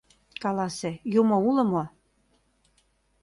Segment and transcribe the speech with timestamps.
[0.43, 1.83] —Каласе: юмо уло мо?